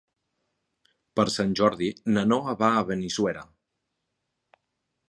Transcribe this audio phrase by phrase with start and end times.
[1.19, 3.47] Per Sant Jordi na Noa va a Benissuera.